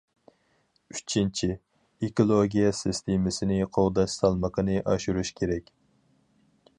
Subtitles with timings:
[0.93, 1.49] ئۈچىنچى،
[2.07, 5.73] ئېكولوگىيە سىستېمىسىنى قوغداش سالمىقىنى ئاشۇرۇش كېرەك.